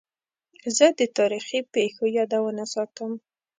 زه 0.77 0.85
د 0.99 1.01
تاریخي 1.17 1.59
پېښو 1.73 2.03
یادونه 2.17 2.63
ساتم. 2.73 3.11